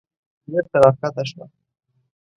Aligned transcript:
بېرته 0.51 0.77
راکښته 0.83 1.23
شوه. 1.29 1.45